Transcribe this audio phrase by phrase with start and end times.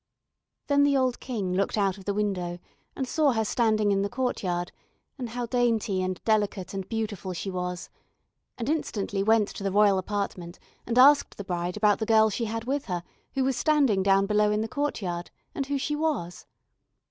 [0.65, 2.57] Then the old King looked out of the window
[2.95, 4.71] and saw her standing in the courtyard,
[5.19, 7.87] and how dainty and delicate and beautiful she was,
[8.57, 12.45] and instantly went to the royal apartment, and asked the bride about the girl she
[12.45, 13.03] had with her
[13.35, 16.47] who was standing down below in the courtyard, and who she was.